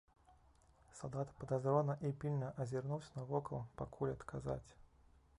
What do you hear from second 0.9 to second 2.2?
Салдат падазрона і